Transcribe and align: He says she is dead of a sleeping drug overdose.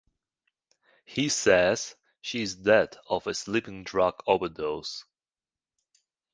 He 1.05 1.29
says 1.29 1.95
she 2.21 2.41
is 2.41 2.55
dead 2.55 2.97
of 3.07 3.27
a 3.27 3.35
sleeping 3.35 3.83
drug 3.83 4.15
overdose. 4.25 5.05